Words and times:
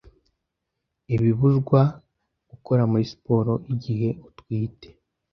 ibibuzwa 1.15 1.81
gukora 2.49 2.81
muri 2.91 3.03
siporo 3.11 3.53
igihe 3.73 4.09
utwite 4.27 4.87